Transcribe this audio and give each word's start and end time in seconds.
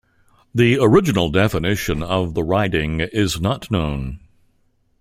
The 0.55 0.79
original 0.81 1.29
definition 1.29 2.01
of 2.01 2.33
the 2.33 2.43
riding 2.43 3.01
is 3.01 3.39
not 3.39 3.69
known. 3.69 4.19